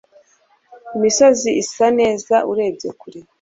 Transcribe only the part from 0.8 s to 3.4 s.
Imisozi isa neza urebye kure.